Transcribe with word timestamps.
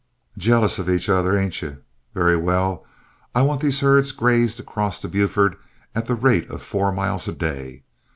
"Jealous 0.35 0.79
of 0.79 0.89
each 0.89 1.09
other, 1.09 1.37
ain't 1.37 1.61
you? 1.61 1.77
Very 2.15 2.35
well; 2.35 2.83
I 3.35 3.43
want 3.43 3.61
these 3.61 3.81
herds 3.81 4.11
grazed 4.11 4.59
across 4.59 4.99
to 5.01 5.07
Buford 5.07 5.55
at 5.93 6.07
the 6.07 6.15
rate 6.15 6.49
of 6.49 6.63
four 6.63 6.91
miles 6.91 7.27
a 7.27 7.33
day. 7.33 7.83